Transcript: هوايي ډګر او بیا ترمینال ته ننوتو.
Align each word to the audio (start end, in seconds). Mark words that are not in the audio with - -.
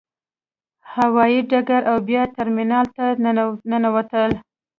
هوايي 0.95 1.39
ډګر 1.51 1.81
او 1.91 1.97
بیا 2.07 2.23
ترمینال 2.37 2.85
ته 2.95 3.05
ننوتو. 3.71 4.25